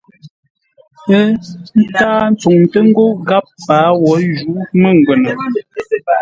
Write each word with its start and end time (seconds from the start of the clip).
Ə́ 1.17 1.23
ntáa 1.81 2.23
ntsúŋtə́ 2.31 2.81
ńgó 2.87 3.05
gháp 3.27 3.45
páa 3.67 3.89
wǒ 4.01 4.13
jǔ 4.35 4.51
mə́ngwə́nə. 4.81 5.31